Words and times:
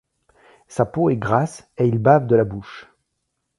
Sa 0.67 0.87
peau 0.87 1.11
est 1.11 1.15
grasse 1.17 1.69
et 1.77 1.85
il 1.87 1.99
bave 1.99 2.25
de 2.25 2.35
la 2.35 2.43
bouche. 2.43 2.87